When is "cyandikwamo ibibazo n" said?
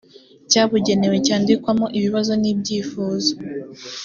1.25-2.43